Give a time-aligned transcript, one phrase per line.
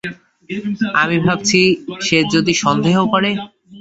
[1.01, 1.59] আমি ভাবছি
[2.01, 3.31] সে যদি সন্দেহ করে।